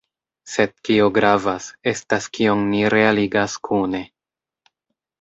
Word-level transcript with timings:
Sed 0.53 0.71
kio 0.89 1.09
gravas, 1.17 1.69
estas 1.93 2.31
kion 2.39 2.67
ni 2.73 2.83
realigas 2.97 3.61
kune. 3.71 4.05